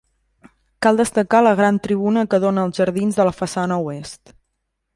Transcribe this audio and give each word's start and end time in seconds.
Cal 0.85 0.95
destacar 1.01 1.41
la 1.47 1.51
gran 1.59 1.77
tribuna 1.87 2.25
que 2.31 2.41
dóna 2.45 2.65
als 2.69 2.81
jardins 2.81 3.21
de 3.21 3.29
la 3.31 3.37
façana 3.43 3.81
oest. 3.87 4.37